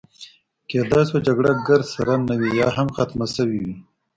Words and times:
کیدای 0.69 1.03
شوه 1.09 1.19
جګړه 1.27 1.51
ګرد 1.67 1.85
سره 1.95 2.13
نه 2.27 2.35
وي، 2.39 2.51
یا 2.61 2.67
هم 2.77 2.87
ختمه 2.95 3.25
شوې 3.35 3.59
وي. 3.63 3.73